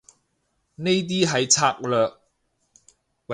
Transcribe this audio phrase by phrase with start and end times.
[0.73, 2.13] 呢啲係策略